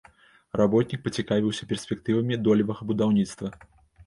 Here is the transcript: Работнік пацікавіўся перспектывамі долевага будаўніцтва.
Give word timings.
Работнік 0.61 1.03
пацікавіўся 1.07 1.67
перспектывамі 1.73 2.41
долевага 2.49 2.81
будаўніцтва. 2.95 3.55